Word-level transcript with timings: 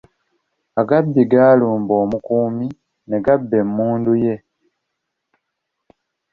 Agabbi 0.81 1.21
gaalumba 1.31 1.93
omukuumi 2.03 2.67
ne 3.07 3.17
gabba 3.25 3.55
emmundu 3.63 4.13
ye. 4.23 4.35